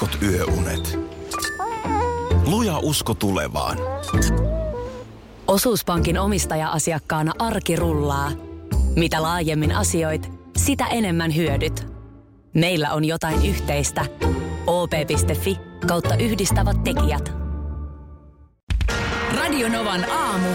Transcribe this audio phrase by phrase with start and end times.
[0.00, 0.98] heikot yöunet.
[2.46, 3.78] Luja usko tulevaan.
[5.46, 8.32] Osuuspankin omistaja-asiakkaana arki rullaa.
[8.96, 11.86] Mitä laajemmin asioit, sitä enemmän hyödyt.
[12.54, 14.04] Meillä on jotain yhteistä.
[14.66, 17.32] op.fi kautta yhdistävät tekijät.
[19.36, 20.48] Radionovan aamu.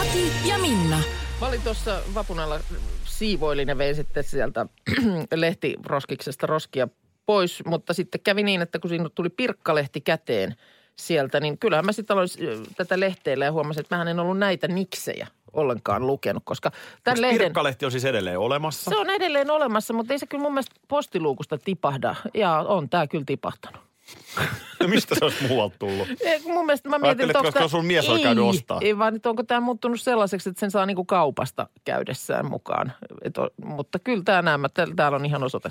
[0.00, 1.00] Ati ja Minna.
[1.40, 2.60] Mä olin tuossa vapun alla
[3.04, 4.66] siivoilin ja vein sitten sieltä
[5.34, 6.88] lehtiroskiksesta roskia
[7.30, 10.56] pois, mutta sitten kävi niin, että kun siinä tuli pirkkalehti käteen
[10.96, 14.38] sieltä, niin kyllähän mä sitten aloin äh, tätä lehteellä ja huomasin, että mä en ollut
[14.38, 17.38] näitä niksejä ollenkaan lukenut, koska tämän Onks lehden...
[17.38, 18.90] Pirkkalehti on siis edelleen olemassa?
[18.90, 22.14] Se on edelleen olemassa, mutta ei se kyllä mun mielestä postiluukusta tipahda.
[22.34, 23.80] Ja on tää kyllä tipahtanut.
[24.80, 26.08] No mistä se olisi muualta tullut?
[26.20, 28.78] Ei, mun mielestä mä mietin, että onko koska sun mies oli käynyt ei, ostaa.
[28.82, 32.92] Ei vaan, että onko tämä muuttunut sellaiseksi, että sen saa niinku kaupasta käydessään mukaan.
[33.22, 35.68] Et on, mutta kyllä tämä täällä täällä on ihan osoite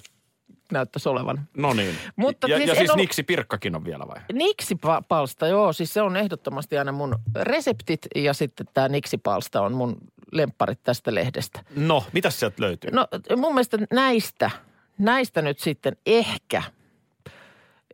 [0.72, 1.48] näyttäisi olevan.
[1.58, 1.96] No niin.
[2.16, 4.18] Mutta ja, siis ja siis ollut- Niksi Pirkkakin on vielä vai?
[4.34, 9.98] Niksi-palsta, joo, siis se on ehdottomasti aina mun reseptit ja sitten tämä Niksi-palsta on mun
[10.32, 11.64] lempparit tästä lehdestä.
[11.76, 12.92] No, mitä sieltä löytyy?
[12.92, 14.52] No mun mielestä näistä,
[14.98, 16.64] näistä nyt sitten ehkä,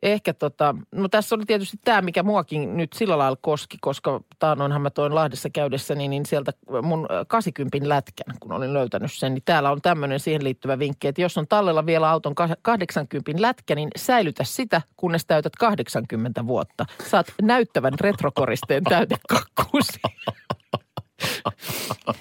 [0.05, 4.81] ehkä tota, no tässä oli tietysti tämä, mikä muakin nyt sillä lailla koski, koska taanoinhan
[4.81, 9.71] mä toin Lahdessa käydessäni, niin sieltä mun 80 lätkän, kun olin löytänyt sen, niin täällä
[9.71, 14.43] on tämmöinen siihen liittyvä vinkki, että jos on tallella vielä auton 80 lätkä, niin säilytä
[14.43, 16.85] sitä, kunnes täytät 80 vuotta.
[17.07, 19.99] Saat näyttävän retrokoristeen täytekakkuusi.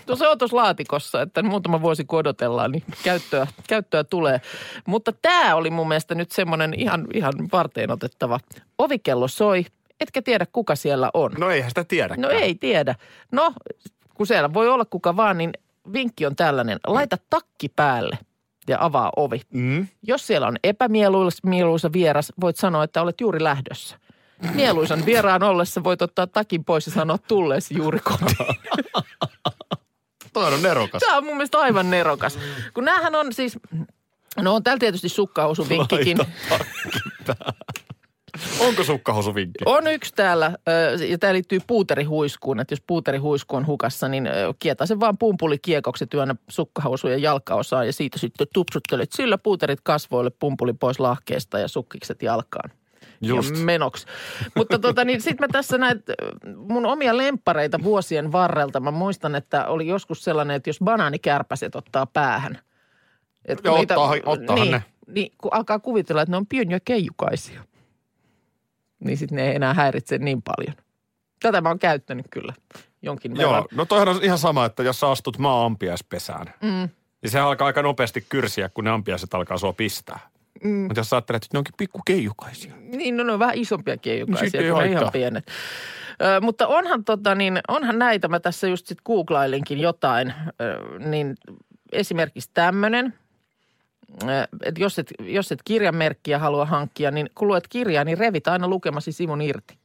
[0.08, 4.40] No se on tuossa laatikossa, että muutama vuosi kun odotellaan, niin käyttöä, käyttöä tulee.
[4.86, 8.40] Mutta tämä oli mun mielestä nyt semmoinen ihan, ihan varteen otettava.
[8.78, 9.64] Ovikello soi,
[10.00, 11.32] etkä tiedä kuka siellä on.
[11.38, 12.20] No eihän sitä tiedäkään.
[12.20, 12.94] No ei tiedä.
[13.32, 13.52] No,
[14.14, 15.52] kun siellä voi olla kuka vaan, niin
[15.92, 16.78] vinkki on tällainen.
[16.86, 18.18] Laita takki päälle
[18.68, 19.40] ja avaa ovi.
[19.52, 19.86] Mm.
[20.02, 23.98] Jos siellä on epämieluisa vieras, voit sanoa, että olet juuri lähdössä.
[24.54, 28.56] Mieluisan vieraan ollessa voit ottaa takin pois ja sanoa tulleesi juuri kotiin.
[30.52, 31.00] On nerokas.
[31.00, 32.38] Tämä on mun mielestä aivan nerokas.
[32.74, 33.58] Kun näähän on siis,
[34.40, 36.18] no on täällä tietysti sukkahousuvinkkikin.
[38.60, 39.64] Onko sukkahosuvinkki?
[39.66, 40.52] On yksi täällä,
[41.08, 46.06] ja tämä liittyy puuterihuiskuun, että jos puuterihuisku on hukassa, niin ö, kietä se vaan pumpulikiekoksi
[46.06, 52.22] työnnä sukkahousujen jalkaosaan ja siitä sitten tupsuttelet sillä puuterit kasvoille, pumpuli pois lahkeesta ja sukkikset
[52.22, 52.70] jalkaan.
[53.20, 53.56] Just.
[53.56, 54.06] Ja menoksi.
[54.54, 58.80] Mutta tota, niin sitten mä tässä näitä ö, mun omia lemppareita vuosien varrelta.
[58.80, 62.58] Mä muistan, että oli joskus sellainen, että jos banaanikärpäset ottaa päähän.
[63.44, 64.84] Et kun Ja ottaa- ottaahan niin, ne.
[65.06, 67.64] Niin, kun alkaa kuvitella, että ne on pieniä keijukaisia.
[69.04, 70.76] Niin sitten ne ei enää häiritse niin paljon.
[71.42, 72.54] Tätä mä oon käyttänyt kyllä
[73.02, 73.52] jonkin verran.
[73.54, 76.88] Joo, no toihan on ihan sama, että jos sä astut maa-ampiaispesään, Mm.
[77.22, 80.18] niin se alkaa aika nopeasti kyrsiä, kun ne ampiaiset alkaa sua pistää.
[80.64, 80.70] Mm.
[80.70, 82.72] Mutta jos ajattelet, että ne onkin pikku keijukaisia.
[82.80, 85.46] Niin, no ne on vähän isompia No keijukaisia, sitten ei kun ihan pienet.
[86.22, 91.34] Ö, mutta onhan, tota, niin, onhan näitä, mä tässä just sit googlailinkin jotain, ö, niin
[91.92, 93.14] esimerkiksi tämmöinen,
[94.62, 98.68] että jos et, jos et kirjamerkkiä halua hankkia, niin kun luet kirjaa, niin revit aina
[98.68, 99.78] lukemasi sivun irti.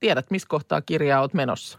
[0.00, 1.78] Tiedät, missä kohtaa kirjaa oot menossa.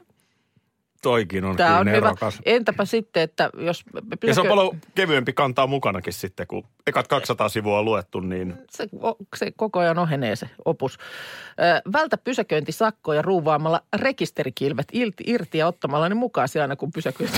[1.06, 2.14] Toikin on Tämä on hyvä.
[2.46, 3.84] Entäpä sitten, että jos...
[4.28, 8.54] Ja se on paljon kevyempi kantaa mukanakin sitten, kun ekat 200 sivua on luettu, niin
[8.72, 8.88] se,
[9.36, 10.98] se koko ajan ohenee se opus.
[10.98, 17.32] Ö, vältä pysäköintisakkoja ruuvaamalla rekisterikilvet irti, ja ottamalla ne mukaan aina, kun pysäköit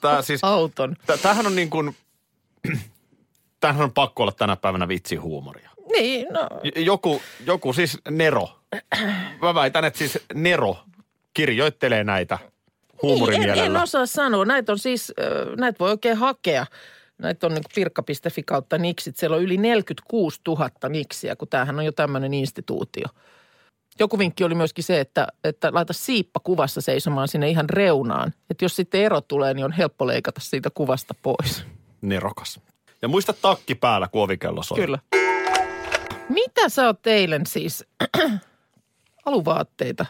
[0.00, 0.96] tämä siis, auton.
[1.06, 1.96] tä- tämähän on niin kuin,
[3.60, 5.70] tämähän on pakko olla tänä päivänä vitsihuumoria.
[5.92, 8.48] Niin, no Joku, joku siis Nero,
[9.42, 10.76] mä väitän, että siis Nero
[11.36, 12.52] kirjoittelee näitä niin,
[12.92, 13.64] en, huumorimielellä.
[13.64, 14.44] en osaa sanoa.
[14.44, 15.12] Näitä on siis,
[15.56, 16.66] näitä voi oikein hakea.
[17.18, 19.16] Näitä on niin pirkka.fi kautta niksit.
[19.16, 23.06] Siellä on yli 46 000 niksiä, kun tämähän on jo tämmöinen instituutio.
[23.98, 28.32] Joku vinkki oli myöskin se, että, että laita siippa kuvassa seisomaan sinne ihan reunaan.
[28.50, 31.64] Että jos sitten ero tulee, niin on helppo leikata siitä kuvasta pois.
[32.00, 32.60] Nerokas.
[33.02, 34.78] Ja muista takki päällä, kun ovikello soi.
[34.78, 34.98] Kyllä.
[36.28, 37.84] Mitä sä oot eilen siis?
[39.26, 40.06] aluvaatteita.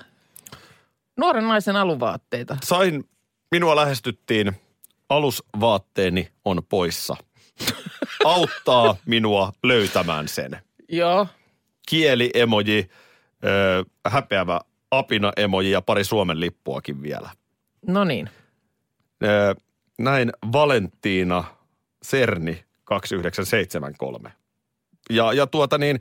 [1.16, 2.56] Nuoren naisen aluvaatteita.
[2.62, 3.08] Sain,
[3.50, 4.52] minua lähestyttiin,
[5.08, 7.16] alusvaatteeni on poissa.
[8.24, 10.58] Auttaa minua löytämään sen.
[10.88, 11.26] Joo.
[11.88, 12.90] Kieli-emoji,
[13.44, 14.60] ö, häpeävä
[14.90, 17.30] apina-emoji ja pari Suomen lippuakin vielä.
[17.86, 18.30] No niin.
[19.24, 19.54] Ö,
[19.98, 21.44] näin Valentiina
[22.02, 24.32] Serni 2973.
[25.10, 26.00] Ja, ja tuota niin,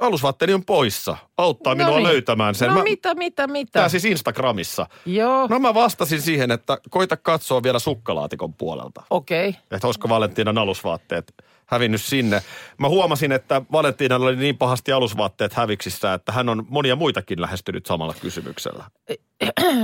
[0.00, 1.16] alusvaatteeni on poissa.
[1.38, 2.08] Auttaa No minua niin.
[2.08, 2.68] löytämään sen.
[2.68, 3.70] No Mä- mitä, mitä, mitä?
[3.72, 4.86] Tää siis Instagramissa.
[5.06, 9.02] Joo, No mä vastasin siihen, että koita katsoa vielä sukkalaatikon puolelta.
[9.10, 9.48] okei.
[9.48, 9.60] Okay.
[9.70, 11.34] Että olisiko Valentiinan alusvaatteet
[11.66, 12.42] hävinnyt sinne.
[12.78, 17.86] Mä huomasin, että Valentinalla oli niin pahasti alusvaatteet häviksissä, että hän on monia muitakin lähestynyt
[17.86, 18.84] samalla kysymyksellä.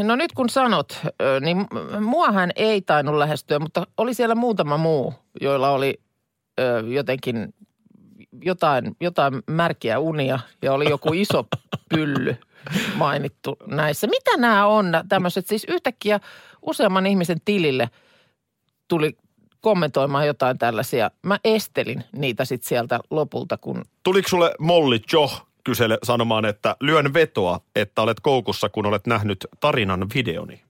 [0.02, 1.00] No nyt kun sanot,
[1.40, 1.66] niin
[2.00, 6.00] muahan ei tainnut lähestyä, mutta oli siellä muutama muu, joilla oli
[6.94, 7.54] jotenkin
[8.42, 11.46] jotain, jotain märkiä unia ja oli joku iso
[11.94, 12.36] pylly
[12.94, 14.06] mainittu näissä.
[14.06, 15.46] Mitä nämä on tämmöiset?
[15.46, 16.20] Siis yhtäkkiä
[16.62, 17.90] useamman ihmisen tilille
[18.88, 19.16] tuli
[19.60, 21.10] kommentoimaan jotain tällaisia.
[21.22, 25.30] Mä estelin niitä sitten sieltä lopulta, kun Tuliko sulle Molly Jo
[25.64, 30.62] kysele sanomaan, että lyön vetoa, että olet koukussa, kun olet nähnyt tarinan videoni?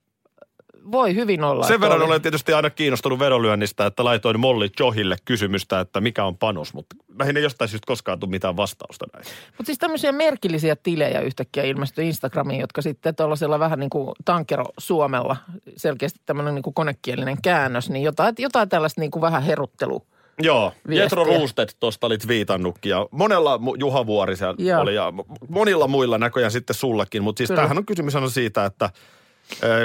[0.92, 1.66] Voi hyvin olla.
[1.66, 2.06] Sen verran oli.
[2.06, 6.96] olen tietysti aina kiinnostunut vedonlyönnistä, että laitoin Molly Johille kysymystä, että mikä on panos, mutta
[7.18, 9.24] näihin ei jostain syystä koskaan tule mitään vastausta näin.
[9.46, 14.64] Mutta siis tämmöisiä merkillisiä tilejä yhtäkkiä ilmestyi Instagramiin, jotka sitten tuollaisella vähän niin kuin tankero
[14.78, 15.36] Suomella,
[15.76, 20.02] selkeästi tämmöinen niin kuin konekielinen käännös, niin jotain, jotain tällaista niin kuin vähän heruttelu.
[20.38, 21.04] Joo, Viestiä.
[21.04, 24.80] Jetro Roostet tuosta olit viitannutkin ja monella, Juha Vuori siellä Joo.
[24.80, 27.22] oli ja mo- monilla muilla näköjään sitten sullakin.
[27.22, 27.58] Mutta siis Kyllä.
[27.58, 28.90] tämähän on kysymys on siitä, että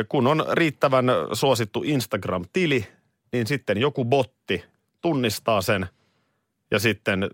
[0.09, 2.87] kun on riittävän suosittu Instagram-tili,
[3.33, 4.63] niin sitten joku botti
[5.01, 5.87] tunnistaa sen
[6.71, 7.29] ja sitten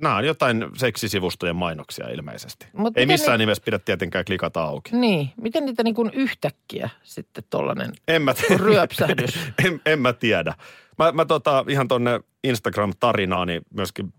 [0.00, 2.66] nämä on jotain seksisivustojen mainoksia ilmeisesti.
[2.72, 4.96] Mut Ei missään ne- nimessä pidä tietenkään klikata auki.
[4.96, 9.38] Niin, miten niitä niin kuin yhtäkkiä sitten tollainen En mä, ryöpsähdys?
[9.64, 10.54] en, en mä tiedä.
[10.98, 14.12] Mä, mä tota, ihan tonne Instagram-tarinaani myöskin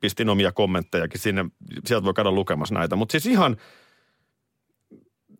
[0.00, 1.44] pistin omia kommenttejakin sinne.
[1.86, 2.96] Sieltä voi käydä lukemassa näitä.
[2.96, 3.56] Mutta siis ihan,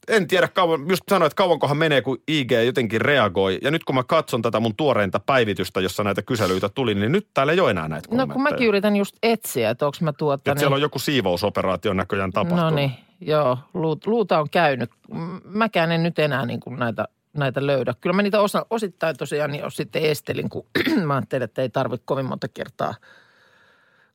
[0.09, 3.59] en tiedä kauan, just sanoin, että kauankohan menee, kun IG jotenkin reagoi.
[3.63, 7.29] Ja nyt kun mä katson tätä mun tuoreinta päivitystä, jossa näitä kyselyitä tuli, niin nyt
[7.35, 8.35] täällä ei ole enää näitä No kommentteja.
[8.35, 10.51] kun mäkin yritän just etsiä, että onko mä tuota...
[10.51, 12.65] Että siellä on joku siivousoperaatio näköjään tapahtunut.
[12.65, 14.91] No niin, joo, luut, luuta on käynyt.
[15.45, 17.95] Mäkään en nyt enää niin kuin näitä, näitä löydä.
[18.01, 20.67] Kyllä mä niitä osa, osittain tosiaan niin sitten estelin, kun
[21.07, 22.95] mä ajattelin, että ei tarvitse kovin monta kertaa,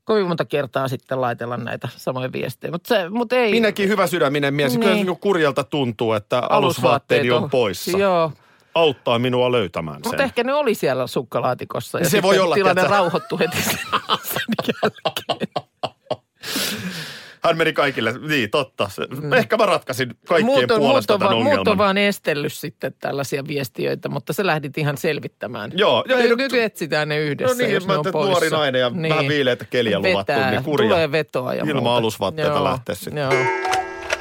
[0.06, 2.72] kovin monta kertaa sitten laitella näitä samoja viestejä.
[2.72, 3.52] Mutta se, mut ei.
[3.52, 4.72] Minäkin hyvä sydäminen mies.
[4.72, 4.80] Niin.
[4.80, 5.08] Kyllä se Niin.
[5.08, 7.98] niin kurjalta tuntuu, että alusvaatteeni on poissa.
[7.98, 8.32] Joo,
[8.76, 10.10] Auttaa minua löytämään sen.
[10.10, 12.00] mutta ehkä ne oli siellä sukkalaatikossa.
[12.00, 13.80] Ja Se voi olla, tilanne rauhoittui heti sen
[14.84, 15.64] jälkeen.
[17.46, 18.90] Hän meni kaikille, niin totta.
[18.90, 19.08] Se,
[19.38, 22.54] Ehkä mä ratkaisin kaikkien Muut on, muut, puolesta on, tämän vaan, muut on vaan estellyt
[22.54, 25.72] sitten tällaisia viestiöitä, mutta sä lähdit ihan selvittämään.
[25.76, 28.06] Joo, joo, ei, nyt, no- nyt etsitään ne yhdessä, No niin, jos mä ne on
[28.28, 30.90] nuori nainen ja vähän viileitä keliä luvattu, niin kurja.
[30.90, 31.96] Tulee vetoa ja Ilman muuta.
[31.98, 33.18] alusvaatteita Joo, lähteä sitten.
[33.18, 33.46] Joo.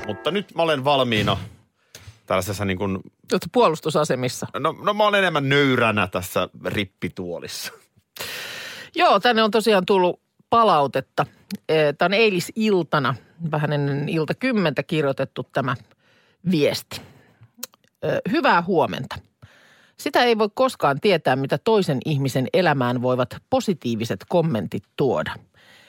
[0.06, 1.36] Mutta nyt mä olen valmiina
[2.26, 2.96] tällaisessa niin kuin,
[3.32, 4.46] Oletko puolustusasemissa?
[4.58, 7.72] no, no mä olen enemmän nöyränä tässä rippituolissa.
[8.94, 10.20] Joo, tänne on tosiaan tullut
[10.52, 11.26] palautetta.
[11.98, 13.14] Tämä on eilisiltana,
[13.50, 15.74] vähän ennen ilta kymmentä kirjoitettu tämä
[16.50, 17.00] viesti.
[18.30, 19.18] Hyvää huomenta.
[19.96, 25.34] Sitä ei voi koskaan tietää, mitä toisen ihmisen elämään voivat positiiviset kommentit tuoda.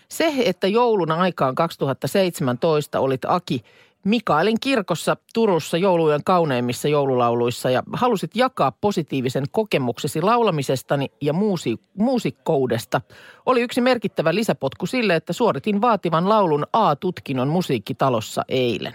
[0.10, 3.63] Se, että joulun aikaan 2017 olit Aki
[4.05, 13.01] Mikaelin kirkossa Turussa joulujen kauneimmissa joululauluissa ja halusit jakaa positiivisen kokemuksesi laulamisestani ja muusi, muusikkoudesta,
[13.45, 18.94] oli yksi merkittävä lisäpotku sille, että suoritin vaativan laulun A-tutkinnon musiikkitalossa eilen.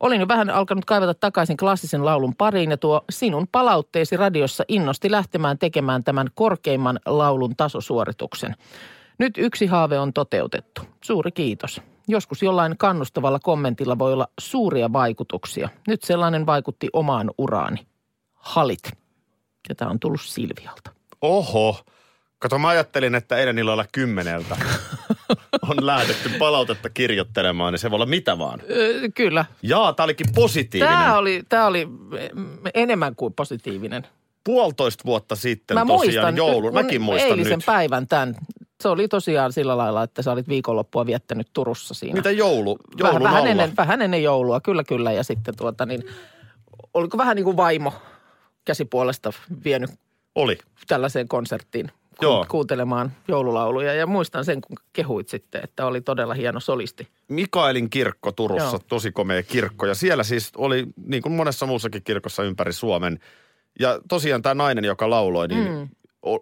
[0.00, 5.10] Olin jo vähän alkanut kaivata takaisin klassisen laulun pariin ja tuo sinun palautteesi radiossa innosti
[5.10, 8.54] lähtemään tekemään tämän korkeimman laulun tasosuorituksen.
[9.18, 10.82] Nyt yksi haave on toteutettu.
[11.00, 11.82] Suuri kiitos.
[12.10, 15.68] Joskus jollain kannustavalla kommentilla voi olla suuria vaikutuksia.
[15.88, 17.86] Nyt sellainen vaikutti omaan uraani.
[18.34, 18.82] Halit.
[19.68, 20.90] Ja tämä on tullut Silvialta.
[21.22, 21.80] Oho.
[22.38, 24.56] Kato, mä ajattelin, että eilen illalla kymmeneltä
[25.70, 28.62] on lähdetty palautetta kirjoittelemaan, niin se voi olla mitä vaan.
[28.70, 29.44] Öö, kyllä.
[29.62, 30.98] Jaa, tää olikin positiivinen.
[30.98, 34.06] Tämä oli, tämä oli mm, enemmän kuin positiivinen.
[34.44, 36.74] Puolitoista vuotta sitten Mä tosiaan muistan, joulun.
[36.74, 37.66] Mäkin muistan eilisen nyt.
[37.66, 38.36] päivän tämän.
[38.80, 42.14] Se oli tosiaan sillä lailla, että sä olit viikonloppua viettänyt Turussa siinä.
[42.14, 45.12] Mitä joulu, vähän, joulun vähän, ennen, vähän ennen joulua, kyllä kyllä.
[45.12, 46.04] Ja sitten tuota niin,
[46.94, 47.92] oliko vähän niin kuin vaimo
[48.64, 49.32] käsipuolesta
[49.64, 49.90] vienyt
[50.34, 50.58] Oli.
[50.86, 51.86] tällaiseen konserttiin
[52.18, 52.46] ku- Joo.
[52.48, 53.94] kuuntelemaan joululauluja.
[53.94, 57.08] Ja muistan sen, kun kehuit sitten, että oli todella hieno solisti.
[57.28, 58.80] Mikaelin kirkko Turussa, Joo.
[58.88, 59.86] tosi komea kirkko.
[59.86, 63.18] Ja siellä siis oli, niin kuin monessa muussakin kirkossa ympäri Suomen.
[63.80, 65.88] Ja tosiaan tämä nainen, joka lauloi, niin mm.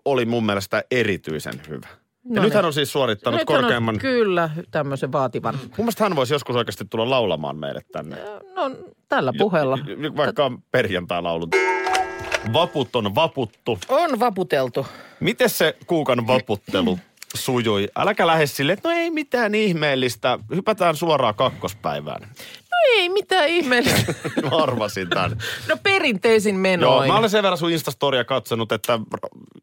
[0.05, 1.89] oli mun mielestä erityisen hyvä.
[2.31, 2.67] Ja No nyt hän niin.
[2.67, 3.99] on siis suorittanut Nyt hän on korkeamman...
[3.99, 5.55] Kyllä, tämmöisen vaativan.
[5.63, 8.17] Mun mielestä hän voisi joskus oikeasti tulla laulamaan meille tänne.
[8.57, 8.71] No
[9.09, 9.79] tällä puheella.
[9.87, 11.49] Jo- jo- Vaikka perjantai-laulu.
[12.53, 13.79] Vaput on vaputtu.
[13.89, 14.87] On vaputeltu.
[15.21, 16.99] Miten se kuukan vaputtelu
[17.35, 17.89] sujui?
[17.97, 20.39] Äläkä lähde silleen, että no ei mitään ihmeellistä.
[20.55, 22.29] Hypätään suoraan kakkospäivään.
[22.79, 24.15] No ei mitään ihmeellistä.
[24.51, 25.37] Mä arvasin tämän.
[25.69, 27.13] No perinteisin Joo, menoin.
[27.13, 29.01] mä olen sen verran sun Instastoria katsonut, että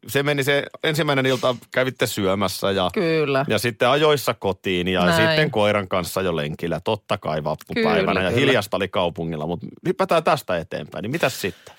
[0.07, 3.45] se meni se ensimmäinen ilta, kävitte syömässä ja, Kyllä.
[3.47, 5.27] ja sitten ajoissa kotiin ja Näin.
[5.27, 6.79] sitten koiran kanssa jo lenkillä.
[6.83, 8.39] Totta kai vappupäivänä Kyllä, ja kyllä.
[8.39, 11.03] hiljasta oli kaupungilla, mutta hypätään tästä eteenpäin.
[11.03, 11.75] Niin mitäs sitten?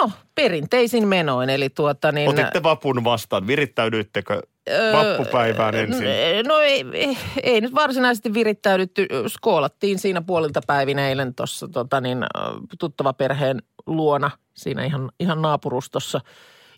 [0.00, 2.30] No, perinteisin menoin, eli tuota niin...
[2.30, 4.42] Otitte vapun vastaan, virittäydyittekö
[4.92, 6.06] vappupäivään ensin?
[6.46, 9.08] No ei, ei, ei nyt varsinaisesti virittäydytty.
[9.26, 12.18] Skoolattiin siinä puolilta päivin eilen tuossa tota niin,
[12.78, 16.20] tuttava perheen luona siinä ihan, ihan naapurustossa.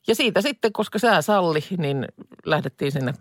[0.07, 2.07] Ja siitä sitten, koska sää salli, niin
[2.47, 3.15] lähdettiin sinne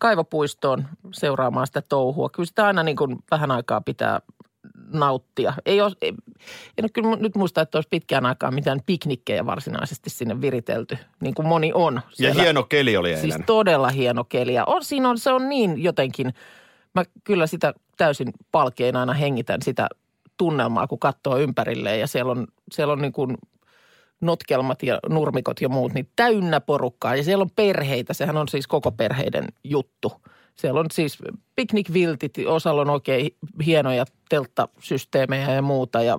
[0.00, 2.28] kaivopuistoon seuraamaan sitä touhua.
[2.28, 4.20] Kyllä sitä aina niin kuin vähän aikaa pitää
[4.92, 5.52] nauttia.
[5.66, 6.14] Ei ole, ei,
[6.78, 11.34] en ole kyllä nyt muista, että olisi pitkään aikaa mitään piknikkejä varsinaisesti sinne viritelty, niin
[11.34, 11.94] kuin moni on.
[11.94, 12.42] Ja siellä.
[12.42, 13.22] hieno keli oli eilen.
[13.22, 14.54] Siis todella hieno keli.
[14.54, 16.34] Ja on, siinä on, se on niin jotenkin,
[16.94, 19.88] mä kyllä sitä täysin palkein aina hengitän sitä
[20.36, 22.00] tunnelmaa, kun katsoo ympärilleen.
[22.00, 23.36] Ja siellä on, siellä on niin kuin
[24.20, 27.16] notkelmat ja nurmikot ja muut, niin täynnä porukkaa.
[27.16, 30.12] Ja siellä on perheitä, sehän on siis koko perheiden juttu.
[30.60, 31.18] Siellä on siis
[31.56, 33.30] piknikviltit, osalla on oikein
[33.66, 36.02] hienoja telttasysteemejä ja muuta.
[36.02, 36.18] Ja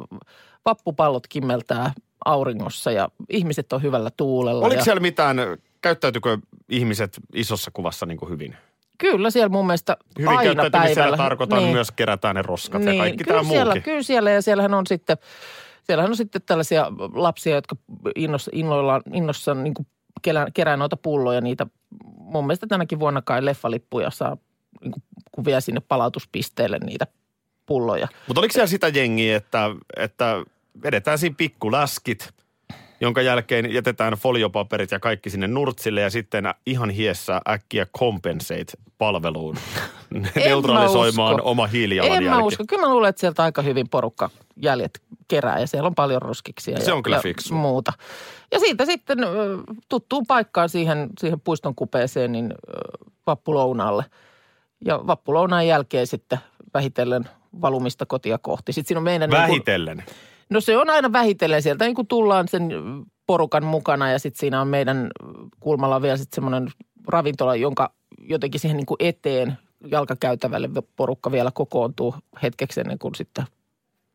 [0.66, 1.94] vappupallot kimmeltää
[2.26, 4.66] auringossa ja ihmiset on hyvällä tuulella.
[4.66, 4.84] Oliko ja...
[4.84, 5.38] siellä mitään,
[5.82, 6.38] käyttäytykö
[6.70, 8.56] ihmiset isossa kuvassa niin kuin hyvin?
[8.98, 11.18] Kyllä siellä mun mielestä Hyvin aina päivällä.
[11.18, 11.74] tarkoitan niin.
[11.74, 13.84] myös kerätään ne roskat ja kaikki kyllä tämä siellä, muukin.
[13.84, 15.18] Kyllä siellä ja siellähän on sitten,
[15.84, 17.76] siellähän on sitten tällaisia lapsia, jotka
[18.16, 19.74] innos, innoillaan, innossaan niin
[20.22, 21.42] kerää, kerää noita pulloja.
[21.42, 21.68] Niitä
[22.18, 24.38] mun mielestä tänäkin vuonna kai leffalippuja saa,
[24.82, 27.08] niin kuin, kun vie sinne palautuspisteelle niitä
[27.66, 28.08] pulloja.
[28.28, 30.44] Mutta oliko siellä sitä jengiä, että, että
[30.84, 32.30] vedetään siinä pikkuläskit,
[33.02, 39.56] jonka jälkeen jätetään foliopaperit ja kaikki sinne nurtsille ja sitten ihan hiessä äkkiä compensate palveluun
[40.36, 42.30] neutralisoimaan oma En hiilijalanjälki.
[42.30, 42.64] mä usko.
[42.68, 45.02] Kyllä mä luulen, että sieltä aika hyvin porukka jäljet
[45.32, 46.80] kerää ja siellä on paljon roskiksia.
[46.80, 47.56] Se ja, on kyllä ja fiksu.
[47.56, 47.94] muuta.
[48.52, 49.18] Ja siitä sitten
[49.90, 54.06] tuttuun paikkaan siihen, siihen puiston kupeeseen, niin ö, vappulounaalle.
[54.86, 56.40] Ja vappulounaan jälkeen sitten
[56.74, 57.30] vähitellen
[57.62, 58.74] valumista kotia kohti.
[58.74, 59.30] Sitten siinä on meidän...
[59.30, 60.04] Niin Vähitellen.
[60.06, 60.16] kuin,
[60.50, 62.70] no se on aina vähitellen sieltä, niin kuin tullaan sen
[63.28, 65.12] porukan mukana ja sitten siinä on meidän
[65.60, 66.72] kulmalla vielä sitten semmoinen
[67.08, 69.58] ravintola, jonka jotenkin siihen niin kuin eteen
[69.92, 73.46] jalkakäytävälle porukka vielä kokoontuu hetkeksi ennen kuin sitten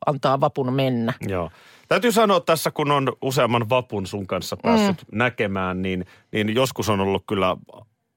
[0.07, 1.13] antaa vapun mennä.
[1.29, 1.51] Joo.
[1.89, 5.19] Täytyy sanoa tässä, kun on useamman vapun sun kanssa päässyt mm.
[5.19, 7.57] näkemään, niin, niin joskus on ollut kyllä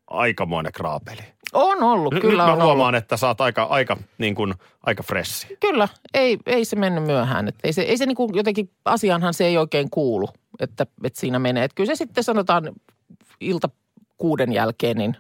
[0.07, 1.21] aikamoinen kraapeli.
[1.53, 3.03] On ollut, kyllä nyt mä on huomaan, ollut.
[3.03, 4.53] että sä oot aika, aika, niin kuin,
[4.85, 5.57] aika fressi.
[5.59, 7.47] Kyllä, ei, ei se mennyt myöhään.
[7.47, 10.29] Et ei se, ei se niin kuin jotenkin, asiaanhan se ei oikein kuulu,
[10.59, 11.63] että, että siinä menee.
[11.63, 12.73] Et kyllä se sitten sanotaan
[13.39, 13.69] ilta
[14.17, 15.17] kuuden jälkeen, niin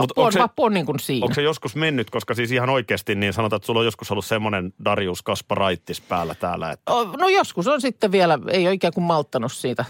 [0.00, 1.24] vappu on, onko se- vappu on niin kuin siinä.
[1.24, 4.24] Onko se joskus mennyt, koska siis ihan oikeasti niin sanotaan, että sulla on joskus ollut
[4.24, 9.04] semmoinen Darius Kasparaitis päällä täällä, että No joskus on sitten vielä, ei ole ikään kuin
[9.04, 9.84] malttanut siitä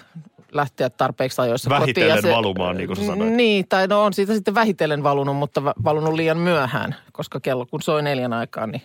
[0.53, 2.35] lähteä tarpeeksi ajoissa Vähitellen kotiin.
[2.35, 3.33] valumaan, niin kuin sä sanoit.
[3.33, 7.67] Niin, tai no on siitä sitten vähitellen valunut, mutta va- valunut liian myöhään, koska kello
[7.67, 8.83] kun soi neljän aikaan, niin,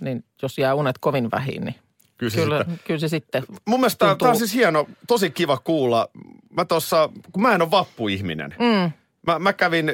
[0.00, 1.74] niin jos jää unet kovin vähin, niin
[2.16, 5.30] kyllä se kyllä, sitten kyllä se sitten Mun mielestä tuntuu- tämä on siis hieno, tosi
[5.30, 6.08] kiva kuulla.
[6.50, 8.54] Mä tossa, kun mä en ole vappuihminen.
[8.58, 8.92] Mm.
[9.26, 9.92] Mä, mä kävin,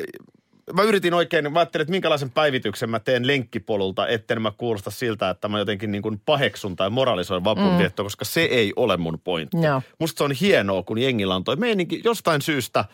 [0.73, 5.31] mä yritin oikein, mä ajattelin, että minkälaisen päivityksen mä teen lenkkipolulta, etten mä kuulosta siltä,
[5.31, 9.57] että mä jotenkin niin kuin paheksun tai moralisoin vapunviettoa, koska se ei ole mun pointti.
[9.63, 9.83] Joo.
[9.99, 12.85] Musta se on hienoa, kun jengillä on toi meininki jostain syystä,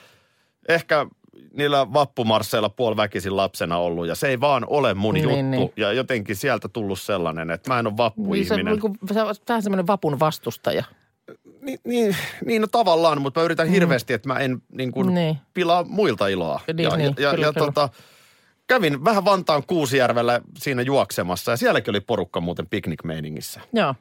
[0.68, 1.06] ehkä
[1.52, 5.42] niillä vappumarsseilla puoliväkisin lapsena ollut ja se ei vaan ole mun Niin, juttu.
[5.42, 5.72] niin.
[5.76, 8.66] Ja jotenkin sieltä tullut sellainen, että mä en ole Niin se on vappuihminen.
[8.66, 10.84] niin kuin, se on vähän semmoinen vapun vastustaja.
[11.64, 15.38] Niin, niin, niin no tavallaan, mutta mä yritän hirveästi, että mä en niin kuin Niin.
[15.54, 16.60] pilaa muilta iloa.
[16.66, 17.66] Niin, ja, niin, ja, kyllä, ja kyllä.
[17.66, 17.88] tota,
[18.66, 23.60] kävin vähän Vantaan Kuusijärvellä siinä juoksemassa ja sielläkin oli porukka muuten piknikmeiningissä.
[23.72, 23.94] Joo.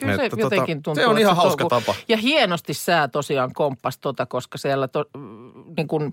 [0.00, 1.02] Kyllä se Että tota, jotenkin tuntuu.
[1.02, 1.94] se on ihan hauska touko- tapa.
[2.08, 5.04] Ja hienosti sää tosiaan komppas tota, koska siellä to,
[5.76, 6.12] niin kuin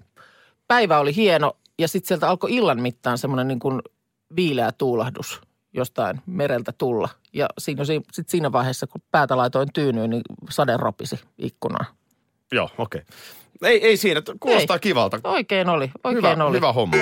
[0.68, 3.82] päivä oli hieno ja sitten sieltä alkoi illan mittaan semmoinen niin kuin
[4.36, 5.42] viileä tuulahdus
[5.74, 7.10] jostain mereltä tulla.
[7.34, 11.86] Ja siinä, sit siinä vaiheessa, kun päätä laitoin tyynyyn, niin sade ropisi ikkunaan.
[12.52, 13.02] Joo, okei.
[13.02, 13.72] Okay.
[13.72, 14.80] Ei, ei siinä, kuulostaa Ei.
[14.80, 15.20] kivalta.
[15.24, 16.58] Oikein oli, oikein Hyvä, oli.
[16.58, 16.98] hyvä homma.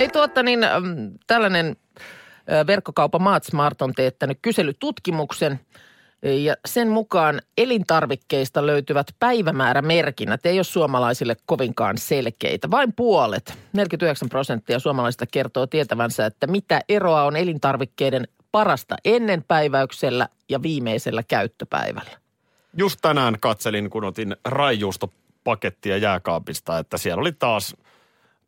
[0.00, 1.76] Ei tuota niin, äm, tällainen
[2.52, 5.60] ä, verkkokaupa Maatsmart on teettänyt kyselytutkimuksen
[6.34, 12.70] ja sen mukaan elintarvikkeista löytyvät päivämäärämerkinnät ei ole suomalaisille kovinkaan selkeitä.
[12.70, 20.28] Vain puolet, 49 prosenttia suomalaisista kertoo tietävänsä, että mitä eroa on elintarvikkeiden parasta ennen päiväyksellä
[20.48, 22.10] ja viimeisellä käyttöpäivällä.
[22.76, 27.76] Just tänään katselin, kun otin raijuustopakettia jääkaapista, että siellä oli taas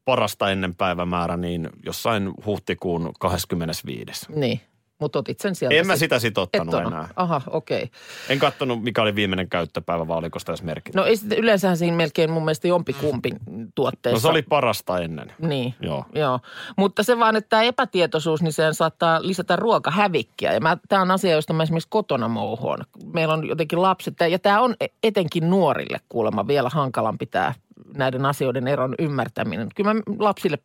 [0.04, 4.26] parasta ennen päivämäärä, niin jossain huhtikuun 25.
[4.32, 4.60] Niin.
[4.98, 5.76] Mutta otit sen sieltä.
[5.76, 7.08] En mä sit- sitä sit ottanut Et enää.
[7.16, 7.82] Aha, okei.
[7.82, 7.88] Okay.
[8.28, 10.98] En kattonut, mikä oli viimeinen käyttöpäivä, vai oliko sitä edes merkitty.
[10.98, 13.30] No ei sit, yleensähän siinä melkein mun mielestä jompikumpi
[13.74, 14.16] tuotteessa.
[14.16, 15.32] No se oli parasta ennen.
[15.38, 16.04] Niin, Joo.
[16.14, 16.40] joo.
[16.76, 20.52] Mutta se vaan, että tämä epätietoisuus, niin sehän saattaa lisätä ruokahävikkiä.
[20.52, 22.78] Ja tämä on asia, josta mä esimerkiksi kotona mouhoon.
[23.12, 27.54] Meillä on jotenkin lapset, ja tämä on etenkin nuorille kuulemma vielä hankalampi tämä
[27.96, 29.68] näiden asioiden eron ymmärtäminen.
[29.74, 30.58] Kyllä mä lapsille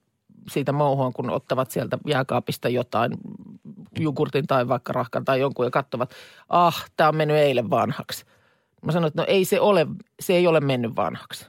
[0.52, 3.12] siitä mouhoon, kun ottavat sieltä jääkaapista jotain,
[4.00, 6.12] jogurtin tai vaikka rahkan tai jonkun ja katsovat,
[6.50, 8.26] ah, tämä on mennyt eilen vanhaksi.
[8.82, 9.88] Mä sanoin, että no ei se ole,
[10.20, 11.48] se ei ole mennyt vanhaksi.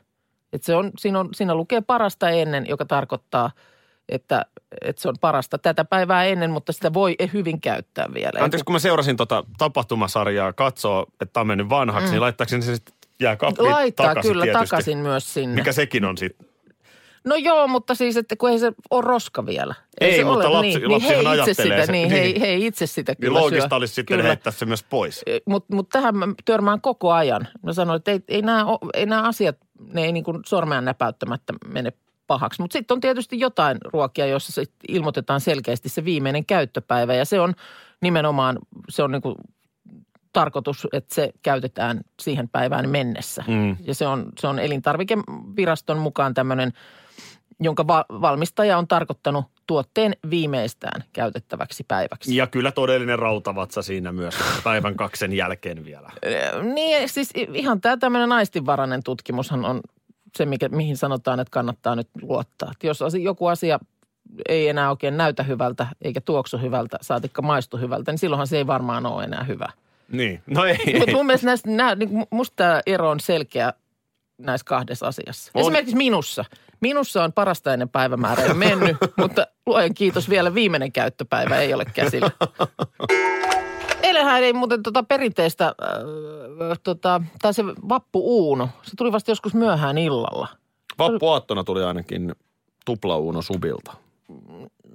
[0.52, 3.50] Että se on, siinä, on, siinä lukee parasta ennen, joka tarkoittaa,
[4.08, 4.46] että,
[4.80, 8.44] että se on parasta tätä päivää ennen, mutta sitä voi hyvin käyttää vielä.
[8.44, 12.10] Anteeksi, kun mä seurasin tota tapahtumasarjaa katsoo, että tämä on mennyt vanhaksi, mm.
[12.10, 14.64] niin laittaako sen sitten jää Laittaa takaisin kyllä tietysti.
[14.64, 15.54] takaisin myös sinne.
[15.54, 16.53] Mikä sekin on sitten.
[17.24, 19.74] No joo, mutta siis, että kun ei se ole roska vielä.
[20.00, 21.92] Ei, se mutta lapsi- niin, lapsihan niin he itse ajattelee sitä, sen.
[21.92, 22.40] niin, Niin.
[22.40, 23.76] He, he itse sitä Niin kyllä loogista syö.
[23.76, 24.28] olisi sitten Kyllä.
[24.28, 25.24] heittää se myös pois.
[25.46, 27.48] Mutta mut tähän mä törmään koko ajan.
[27.62, 29.56] Mä sanoin, että ei, ei, nämä, ei nämä asiat,
[29.92, 31.92] ne ei niin kuin sormean näpäyttämättä mene
[32.26, 32.60] pahaksi.
[32.62, 37.14] Mutta sitten on tietysti jotain ruokia, joissa sit ilmoitetaan selkeästi se viimeinen käyttöpäivä.
[37.14, 37.54] Ja se on
[38.00, 39.34] nimenomaan, se on niin kuin
[40.32, 43.44] tarkoitus, että se käytetään siihen päivään mennessä.
[43.48, 43.76] Mm.
[43.80, 46.72] Ja se on, se on elintarvikeviraston mukaan tämmöinen,
[47.60, 52.36] jonka va- valmistaja on tarkoittanut tuotteen viimeistään käytettäväksi päiväksi.
[52.36, 54.34] Ja kyllä todellinen rautavatsa siinä myös
[54.64, 56.10] päivän kaksen jälkeen vielä.
[56.74, 59.80] Niin, siis ihan tämä tämmöinen aistinvarainen tutkimushan on
[60.36, 62.70] se, mikä, mihin sanotaan, että kannattaa nyt luottaa.
[62.72, 63.78] Että jos joku asia
[64.48, 68.66] ei enää oikein näytä hyvältä, eikä tuoksu hyvältä, saatikka maistu hyvältä, niin silloinhan se ei
[68.66, 69.68] varmaan ole enää hyvä.
[70.08, 70.98] Niin, no ei.
[70.98, 73.72] Mutta mun mielestä näistä, nää, niin musta tämä ero on selkeä
[74.38, 75.50] näissä kahdessa asiassa.
[75.54, 75.60] On.
[75.60, 76.44] Esimerkiksi minussa.
[76.80, 81.84] Minussa on parasta ennen päivämäärä jo mennyt, mutta luojan kiitos vielä viimeinen käyttöpäivä ei ole
[81.84, 82.30] käsillä.
[84.02, 89.98] Eilenhän ei muuten tota perinteistä, äh, tota, tai se vappu-uuno, se tuli vasta joskus myöhään
[89.98, 90.48] illalla.
[90.98, 92.32] Vappuaattona tuli ainakin
[92.84, 93.92] tuplauuno subilta.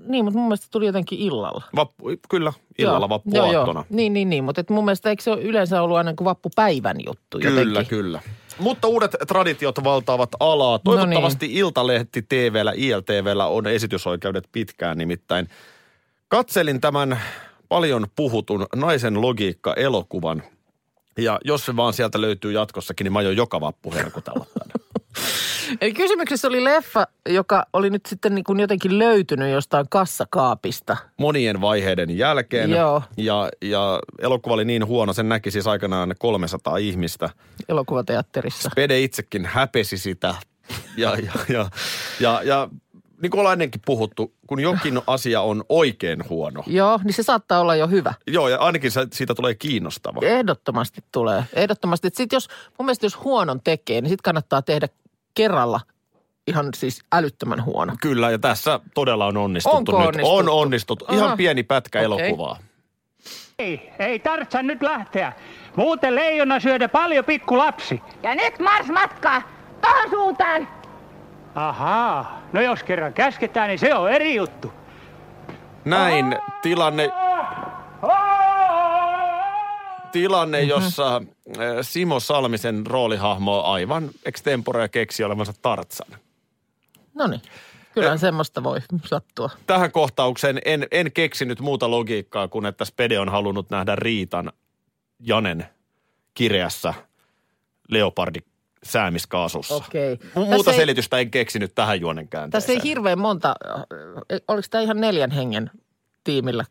[0.09, 1.63] Niin, mutta mun mielestä se tuli jotenkin illalla.
[1.75, 3.53] Vappu, kyllä, illalla Joo, vappuaattona.
[3.53, 3.85] Joo, joo.
[3.89, 6.97] Niin, niin, niin, mutta et mun mielestä eikö se ole yleensä ollut aina kuin vappupäivän
[7.05, 7.87] juttu Kyllä, jotenkin?
[7.87, 8.21] kyllä.
[8.59, 10.79] Mutta uudet traditiot valtaavat alaa.
[10.79, 11.57] Toivottavasti niin.
[11.57, 15.47] Iltalehti TVllä, ILTVllä on esitysoikeudet pitkään nimittäin.
[16.27, 17.19] Katselin tämän
[17.69, 20.43] paljon puhutun naisen logiikka-elokuvan.
[21.17, 24.73] Ja jos se vaan sieltä löytyy jatkossakin, niin mä aion joka vappu herkutella tänne.
[25.81, 30.97] Eli kysymyksessä oli leffa, joka oli nyt sitten niin kuin jotenkin löytynyt jostain kassakaapista.
[31.17, 32.69] Monien vaiheiden jälkeen.
[32.69, 33.03] Joo.
[33.17, 37.29] Ja, ja elokuva oli niin huono, sen näki siis aikanaan 300 ihmistä.
[37.69, 38.69] elokuvateatterissa.
[38.75, 40.35] Pede itsekin häpesi sitä.
[40.97, 41.69] Ja, ja, ja,
[42.19, 42.69] ja, ja
[43.21, 46.63] niin kuin ollaan ennenkin puhuttu, kun jokin asia on oikein huono.
[46.67, 48.13] Joo, niin se saattaa olla jo hyvä.
[48.27, 50.19] Joo, ja ainakin se, siitä tulee kiinnostava.
[50.21, 51.43] Ehdottomasti tulee.
[51.53, 52.09] Ehdottomasti.
[52.13, 54.87] Sitten jos, mun mielestä jos huonon tekee, niin sitten kannattaa tehdä
[55.35, 55.79] kerralla
[56.47, 57.93] ihan siis älyttömän huono.
[58.01, 60.07] Kyllä, ja tässä todella on onnistuttu Onko nyt.
[60.07, 60.35] onnistuttu?
[60.37, 61.05] On onnistuttu.
[61.11, 61.37] Ihan Aha.
[61.37, 62.05] pieni pätkä Okei.
[62.05, 62.57] elokuvaa.
[63.59, 65.33] Ei, ei tarvitse nyt lähteä.
[65.75, 68.01] Muuten leijona syödä paljon pikku lapsi.
[68.23, 69.41] Ja nyt mars matkaa
[69.81, 70.67] tohon suuntaan.
[71.55, 74.73] Ahaa, no jos kerran käsketään, niin se on eri juttu.
[75.85, 77.09] Näin tilanne,
[80.11, 81.21] tilanne jossa äh,
[81.81, 86.07] Simo Salmisen roolihahmo aivan extempore keksi olevansa Tartsan.
[87.13, 87.41] No niin,
[87.93, 89.49] kyllähän semmoista voi sattua.
[89.67, 94.51] Tähän kohtaukseen en, en keksinyt muuta logiikkaa kuin, että Spede on halunnut nähdä Riitan
[95.19, 95.65] Janen
[96.33, 96.93] kireässä
[97.89, 98.39] leopardi
[98.83, 99.75] säämiskaasussa.
[99.75, 100.15] Okei.
[100.15, 102.77] Mu- Tässä Muuta ei- selitystä en keksinyt tähän juonen Tässä käänteeseen.
[102.77, 103.83] ei hirveän monta, äh,
[104.47, 105.71] oliko tämä ihan neljän hengen
[106.23, 106.65] tiimillä?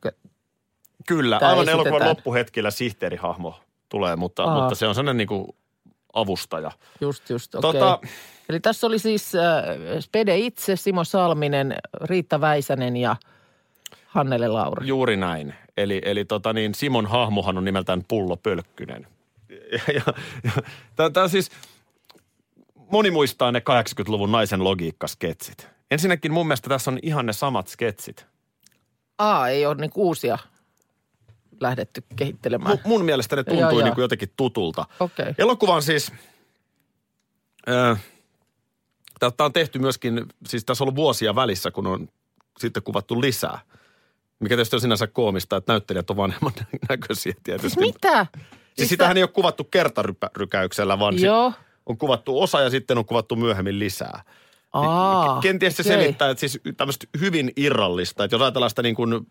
[1.07, 5.47] Kyllä, Tää aivan elokuvan loppuhetkellä sihteerihahmo tulee, mutta, mutta se on sellainen niin kuin
[6.13, 6.71] avustaja.
[7.01, 7.81] Just, just, okei.
[7.81, 8.09] Tota-
[8.49, 9.65] Eli tässä oli siis äh,
[10.01, 13.17] Spede itse, Simo Salminen, Riitta Väisänen ja
[14.07, 14.87] Hannele Lauri.
[14.87, 15.55] Juuri näin.
[15.77, 19.07] Eli, eli tota niin, Simon hahmohan on nimeltään Pullo Pölkkynen.
[19.49, 20.03] Ja, ja,
[20.99, 21.51] ja, Tämä siis,
[22.75, 25.69] moni muistaa ne 80-luvun naisen logiikkasketsit.
[25.91, 28.27] Ensinnäkin mun mielestä tässä on ihan ne samat sketsit.
[29.19, 30.39] Aa, ei ole niin uusia
[31.61, 32.79] lähdetty kehittelemään.
[32.79, 34.85] Mu- mun mielestä ne tuntui Joo, niin kuin jotenkin tutulta.
[35.01, 35.35] Okei.
[35.39, 36.13] Elokuva on siis,
[37.69, 38.05] äh,
[39.19, 42.09] tätä on tehty myöskin, siis tässä on ollut vuosia välissä, kun on
[42.59, 43.61] sitten kuvattu lisää.
[44.41, 46.53] Mikä tietysti on sinänsä koomista, että näyttelijät on vanhemman
[46.89, 47.69] näköisiä tietysti.
[47.69, 48.27] Siis mitä?
[48.77, 51.53] Siis sitähän ei ole kuvattu kertarykäyksellä, vaan Joo.
[51.87, 54.23] on kuvattu osa ja sitten on kuvattu myöhemmin lisää.
[54.73, 55.93] Aa, Kenties se okei.
[55.93, 59.27] selittää, että siis tämmöistä hyvin irrallista, että jos ajatellaan sitä niin kuin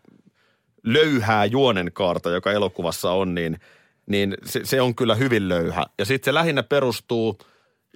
[0.84, 3.58] löyhää juonenkaarta, joka elokuvassa on, niin,
[4.06, 5.84] niin se, se on kyllä hyvin löyhä.
[5.98, 7.38] Ja sitten se lähinnä perustuu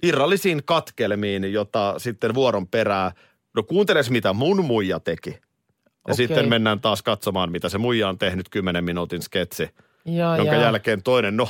[0.03, 3.11] irrallisiin katkelmiin, jota sitten vuoron perää,
[3.55, 5.29] no kuunteles mitä mun muija teki.
[5.29, 6.15] Ja Okei.
[6.15, 9.69] sitten mennään taas katsomaan, mitä se muija on tehnyt 10 minuutin sketsi,
[10.05, 10.61] Ja, jonka ja.
[10.61, 11.49] jälkeen toinen, no,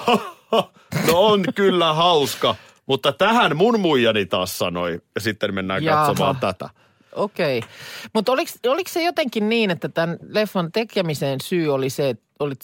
[1.08, 5.02] no on kyllä hauska, mutta tähän mun muijani taas sanoi.
[5.16, 6.08] Ja sitten mennään Jaha.
[6.08, 6.70] katsomaan tätä.
[7.16, 7.62] Okei.
[8.14, 12.60] Mutta oliko, oliko se jotenkin niin, että tämän leffan tekemisen syy oli se, että, olit,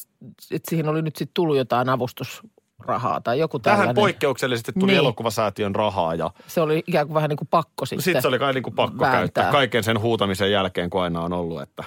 [0.51, 3.83] että siihen oli nyt sitten tullut jotain avustusrahaa tai joku tällainen?
[3.85, 4.99] Tähän poikkeuksellisesti tuli Niin.
[4.99, 8.03] elokuvasäätiön rahaa ja Se oli ikään kuin vähän niin kuin pakko sitten.
[8.03, 9.19] sitten se oli kai niin kuin pakko vääntää.
[9.19, 11.83] käyttää kaiken sen huutamisen jälkeen, kun aina on ollut, että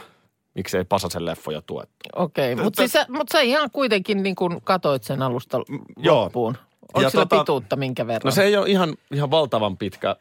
[0.55, 1.95] miksei Pasasen leffoja tuettu.
[2.17, 5.59] Okei, mutta siis mut sä ihan kuitenkin niin kuin katoit sen alusta
[5.97, 6.25] joo.
[6.25, 6.57] loppuun.
[6.95, 8.21] Oliko Ja sillä tota- pituutta minkä verran?
[8.25, 10.17] No se ei ole ihan, ihan valtavan pitkä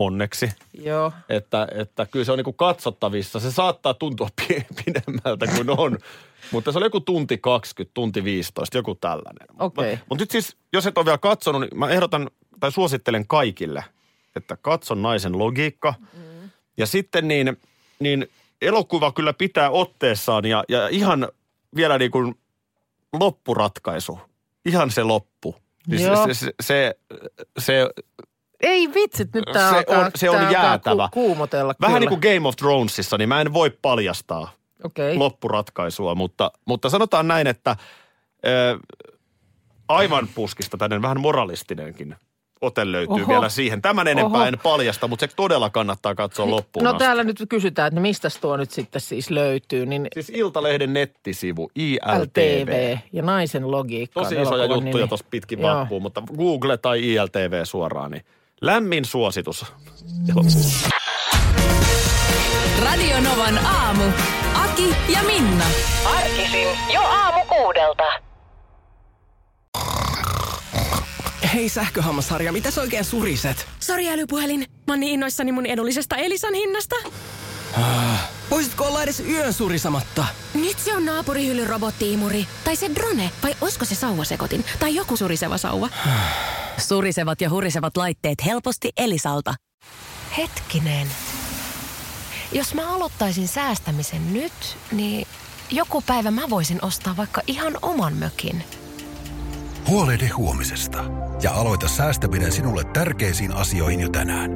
[0.00, 0.50] onneksi,
[0.82, 1.12] Joo.
[1.28, 3.40] että, että kyllä se on niin katsottavissa.
[3.40, 5.98] Se saattaa tuntua pi- pidemmältä kuin on,
[6.52, 9.46] mutta se oli joku tunti 20, tunti 15, joku tällainen.
[9.58, 9.98] Okei.
[10.08, 13.84] Mutta nyt siis, jos et ole vielä katsonut, niin mä ehdotan tai suosittelen kaikille,
[14.36, 15.94] että katson naisen logiikka.
[16.12, 16.50] Mm.
[16.76, 17.56] Ja sitten niin,
[17.98, 18.26] niin
[18.62, 21.28] elokuva kyllä pitää otteessaan ja, ja ihan
[21.76, 22.34] vielä niin kuin
[23.12, 24.18] loppuratkaisu.
[24.64, 25.56] Ihan se loppu.
[25.86, 26.94] Niin se, se, se,
[27.58, 27.86] se,
[28.60, 31.08] Ei vitsit, nyt tää se alkaa, on, se on tää jäätävä.
[31.12, 32.10] Ku, kuumotella Vähän kyllä.
[32.10, 34.52] niin kuin Game of Thronesissa, niin mä en voi paljastaa
[34.84, 35.16] Okei.
[35.16, 37.76] loppuratkaisua, mutta, mutta sanotaan näin, että
[38.46, 38.78] ö,
[39.88, 42.16] aivan puskista tämmöinen vähän moralistinenkin
[42.60, 43.28] ote löytyy Oho.
[43.28, 43.82] Vielä siihen.
[43.82, 44.46] Tämän enempää Oho.
[44.48, 46.98] en paljasta, mutta se todella kannattaa katsoa loppuun No asti.
[46.98, 52.20] täällä nyt kysytään, että mistä tuo nyt sitten siis löytyy, niin Siis Iltalehden nettisivu, ILTV.
[52.22, 54.20] LTV ja naisen logiikka.
[54.22, 55.08] Tosi on isoja juttuja nimi.
[55.08, 58.24] tuossa pitkin vappuun, mutta Google tai ILTV suoraan, niin
[58.60, 59.66] lämmin suositus.
[62.84, 64.04] Radio Novan aamu.
[64.54, 65.64] Aki ja Minna.
[66.04, 68.02] Arkisin jo aamu kuudelta.
[71.54, 73.66] Hei sähköhammasharja, mitä sä oikein suriset?
[73.80, 76.96] Sori älypuhelin, mä oon niin innoissani mun edullisesta Elisan hinnasta.
[78.50, 80.24] Voisitko olla edes yön surisamatta?
[80.54, 82.46] Nyt se on naapurihyllyn robottiimuri.
[82.64, 84.64] Tai se drone, vai olisiko se sauvasekotin?
[84.78, 85.88] Tai joku suriseva sauva.
[86.80, 89.54] Surisevat ja hurisevat laitteet helposti Elisalta.
[90.36, 91.06] Hetkinen.
[92.52, 94.52] Jos mä aloittaisin säästämisen nyt,
[94.92, 95.26] niin
[95.70, 98.64] joku päivä mä voisin ostaa vaikka ihan oman mökin.
[99.88, 101.04] Huolehdi huomisesta
[101.42, 104.50] ja aloita säästäminen sinulle tärkeisiin asioihin jo tänään.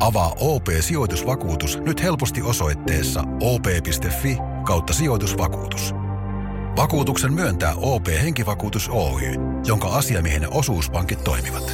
[0.00, 5.94] Avaa OP-sijoitusvakuutus nyt helposti osoitteessa op.fi kautta sijoitusvakuutus.
[6.76, 9.22] Vakuutuksen myöntää OP-henkivakuutus Oy,
[9.66, 11.72] jonka asiamiehen osuuspankit toimivat.